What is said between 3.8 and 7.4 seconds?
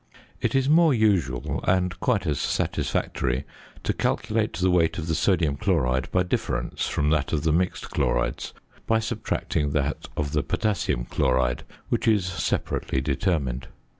to calculate the weight of the sodium chloride by difference from that